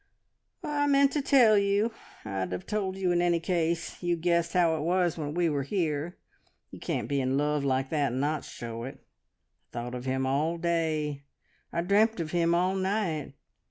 "I 0.63 0.87
meant 0.87 1.11
to 1.11 1.21
tell 1.21 1.59
you. 1.59 1.93
I'd 2.25 2.53
have 2.53 2.65
told 2.65 2.97
you 2.97 3.11
in 3.11 3.21
any 3.21 3.39
case. 3.39 4.01
You 4.01 4.15
guessed 4.15 4.53
how 4.53 4.75
it 4.75 4.79
was 4.79 5.15
when 5.15 5.35
we 5.35 5.47
were 5.47 5.61
here. 5.61 6.17
You 6.71 6.79
can't 6.79 7.07
be 7.07 7.21
in 7.21 7.37
love 7.37 7.63
like 7.63 7.91
that 7.91 8.11
and 8.11 8.19
not 8.19 8.43
show 8.43 8.81
it. 8.83 8.95
I 8.95 9.71
thought 9.73 9.93
of 9.93 10.05
him 10.05 10.25
all 10.25 10.57
day; 10.57 11.25
I 11.71 11.81
dreamt 11.83 12.19
of 12.19 12.31
him 12.31 12.55
all 12.55 12.73
night 12.73 13.35